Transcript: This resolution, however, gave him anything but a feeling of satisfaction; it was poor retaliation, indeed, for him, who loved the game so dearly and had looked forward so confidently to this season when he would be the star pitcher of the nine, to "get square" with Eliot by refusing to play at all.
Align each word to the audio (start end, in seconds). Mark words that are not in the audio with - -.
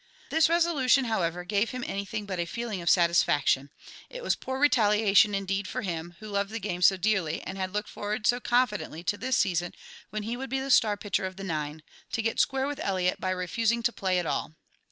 This 0.31 0.49
resolution, 0.49 1.05
however, 1.05 1.43
gave 1.43 1.69
him 1.69 1.83
anything 1.85 2.25
but 2.25 2.39
a 2.39 2.45
feeling 2.45 2.81
of 2.81 2.89
satisfaction; 2.89 3.69
it 4.09 4.23
was 4.23 4.33
poor 4.35 4.57
retaliation, 4.59 5.35
indeed, 5.35 5.67
for 5.67 5.83
him, 5.83 6.15
who 6.19 6.27
loved 6.27 6.49
the 6.49 6.59
game 6.59 6.81
so 6.81 6.97
dearly 6.97 7.39
and 7.43 7.55
had 7.55 7.71
looked 7.71 7.87
forward 7.89 8.25
so 8.25 8.39
confidently 8.39 9.03
to 9.03 9.15
this 9.15 9.37
season 9.37 9.75
when 10.09 10.23
he 10.23 10.35
would 10.35 10.49
be 10.49 10.59
the 10.59 10.71
star 10.71 10.97
pitcher 10.97 11.27
of 11.27 11.35
the 11.35 11.43
nine, 11.43 11.83
to 12.13 12.23
"get 12.23 12.39
square" 12.39 12.65
with 12.65 12.79
Eliot 12.79 13.19
by 13.21 13.29
refusing 13.29 13.83
to 13.83 13.91
play 13.93 14.17
at 14.17 14.25
all. 14.25 14.55